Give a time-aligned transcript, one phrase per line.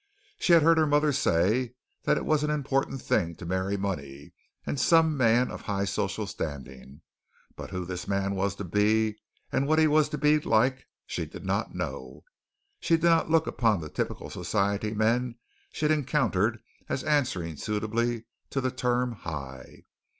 [0.39, 4.33] She had heard her mother say that it was an important thing to marry money
[4.65, 7.01] and some man of high social standing,
[7.55, 9.19] but who this man was to be
[9.51, 12.23] and what he was to be like she did not know.
[12.79, 15.35] She did not look upon the typical society men
[15.71, 19.83] she had encountered as answering suitably to the term high.